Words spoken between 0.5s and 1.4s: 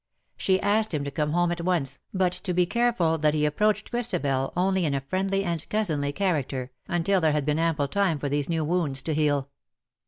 asked him to come